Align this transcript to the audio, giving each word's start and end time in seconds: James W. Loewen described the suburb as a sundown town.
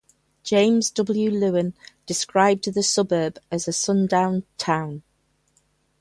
James 0.41 0.89
W. 0.89 1.29
Loewen 1.29 1.75
described 2.07 2.73
the 2.73 2.81
suburb 2.81 3.37
as 3.51 3.67
a 3.67 3.71
sundown 3.71 4.43
town. 4.57 5.03